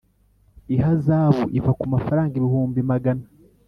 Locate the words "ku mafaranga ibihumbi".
1.79-2.79